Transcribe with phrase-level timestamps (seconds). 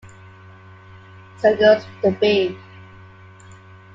[1.37, 2.57] Sigel's The B.